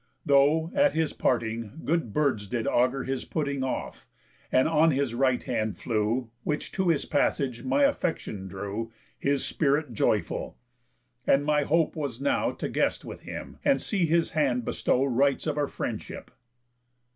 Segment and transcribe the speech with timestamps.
[0.25, 4.07] Though, at his parting, good birds did augur His putting off,
[4.51, 9.93] and on his right hand flew, Which to his passage my affection drew, His spirit
[9.93, 10.57] joyful;
[11.27, 15.45] and my hope was now To guest with him, and see his hand bestow Rites
[15.45, 16.31] of our friendship."